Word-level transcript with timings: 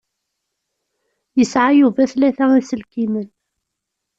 Yesεa 1.37 1.69
Yuba 1.79 2.03
tlata 2.11 2.45
iselkimen. 2.61 3.27